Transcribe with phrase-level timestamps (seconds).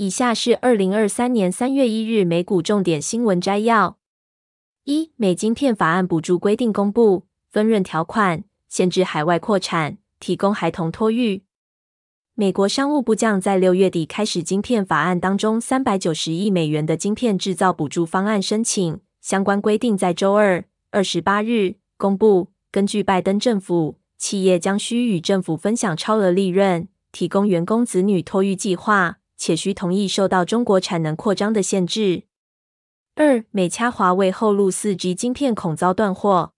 [0.00, 3.98] 以下是二零二三年三月一日美股重点新闻摘要：
[4.84, 11.42] 一、美晶片法案补助规定公布，分润条款限制海外扩产，提供孩童托育。
[12.32, 22.48] 美国商务部将在六月底开始晶片法案当中三百九十亿美元的晶片制造补助方案申请，相关规定在周二二十八日公布。
[22.72, 29.18] 根据拜登政府，企业将需与政府分享超额利润，提供员工子女托育计划。
[29.40, 32.24] 且需同意受到中国产能扩张的限制。
[33.14, 36.52] 二美掐华为后路四 G 晶片恐遭断货。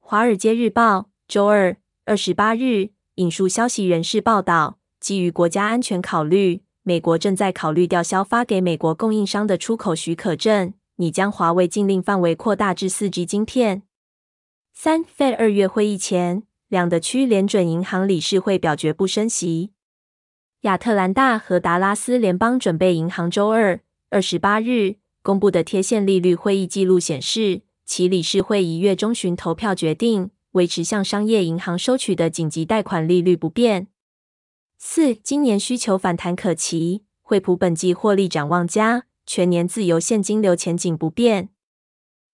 [0.00, 13.82] 华尔街日报周二二十八日引述消息人士报道，基于国家安全考虑，美国正在考虑吊销发给美国供应商的出口许可证，拟将华为禁令范围扩大至四 G 晶片。
[14.74, 19.70] 三 Fed 二月会议前，两的区联准银行理事会表决不升息。
[20.64, 33.88] 亚特兰大和达拉斯联邦准备银行周二二十八日公布的贴现利率会议记录显示，其理事会一月中旬投票决定维持向商业银行收取的紧急贷款利率不变。
[34.78, 41.50] 四，今年需求反弹可期，惠普本季获利展望佳，全年自由现金流前景不变。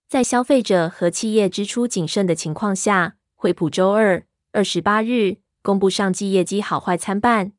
[0.09, 7.55] 在消费者和企业支出谨慎的情况下，惠普周二二十八日公布上季业绩好坏参半。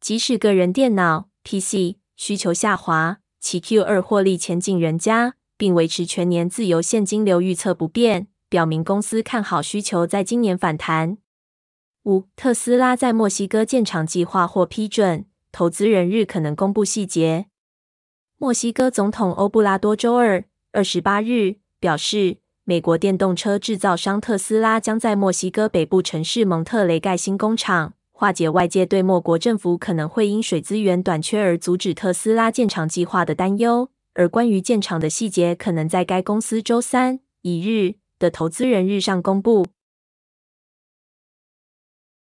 [0.00, 11.18] 即使个人电脑 PC 需求下滑，其 Q 二获利前景仍佳，并维持全年自由现金流预测不变，表明公司看好需求在今年反弹。
[12.04, 17.46] 五，特斯拉在墨西哥建厂计划获批准，投资人日可能公布细节。
[18.38, 27.94] 墨西哥总统欧布拉多周二二十八日表示，美国电动车制造商特斯拉将在墨西哥北部城市蒙特雷盖新工厂。
[28.18, 39.66] 化解外界对莫国政府可能会因水资源短缺而阻止特斯拉建厂计划的担忧，而关于建厂的细节可能在该公司周三一日的投资人日上公布。